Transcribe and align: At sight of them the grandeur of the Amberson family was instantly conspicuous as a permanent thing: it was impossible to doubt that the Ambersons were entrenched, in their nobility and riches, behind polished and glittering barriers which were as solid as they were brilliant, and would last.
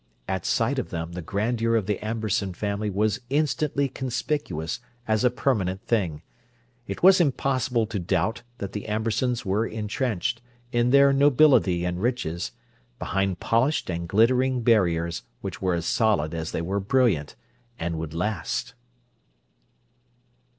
At 0.27 0.47
sight 0.47 0.79
of 0.79 0.89
them 0.89 1.11
the 1.11 1.21
grandeur 1.21 1.75
of 1.75 1.85
the 1.85 1.99
Amberson 2.03 2.55
family 2.55 2.89
was 2.89 3.21
instantly 3.29 3.87
conspicuous 3.87 4.79
as 5.07 5.23
a 5.23 5.29
permanent 5.29 5.85
thing: 5.85 6.23
it 6.87 7.03
was 7.03 7.21
impossible 7.21 7.85
to 7.85 7.99
doubt 7.99 8.41
that 8.57 8.71
the 8.71 8.87
Ambersons 8.87 9.45
were 9.45 9.63
entrenched, 9.63 10.41
in 10.71 10.89
their 10.89 11.13
nobility 11.13 11.85
and 11.85 12.01
riches, 12.01 12.51
behind 12.97 13.39
polished 13.39 13.91
and 13.91 14.07
glittering 14.09 14.63
barriers 14.63 15.21
which 15.41 15.61
were 15.61 15.75
as 15.75 15.85
solid 15.85 16.33
as 16.33 16.51
they 16.51 16.63
were 16.63 16.79
brilliant, 16.79 17.35
and 17.77 17.99
would 17.99 18.15
last. 18.15 18.73